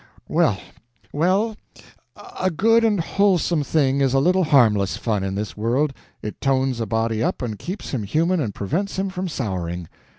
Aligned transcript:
Well, 0.27 0.57
well, 1.13 1.55
a 2.39 2.49
good 2.49 2.83
and 2.83 2.99
wholesome 2.99 3.61
thing 3.63 4.01
is 4.01 4.15
a 4.15 4.19
little 4.19 4.45
harmless 4.45 4.97
fun 4.97 5.23
in 5.23 5.35
this 5.35 5.55
world; 5.55 5.93
it 6.23 6.41
tones 6.41 6.79
a 6.79 6.87
body 6.87 7.21
up 7.21 7.43
and 7.43 7.59
keeps 7.59 7.91
him 7.91 8.01
human 8.01 8.39
and 8.39 8.55
prevents 8.55 8.97
him 8.97 9.09
from 9.11 9.27
souring. 9.27 9.87